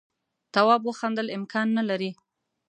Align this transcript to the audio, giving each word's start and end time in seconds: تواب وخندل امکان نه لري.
تواب 0.53 0.81
وخندل 0.87 1.27
امکان 1.37 1.67
نه 1.77 1.83
لري. 1.89 2.11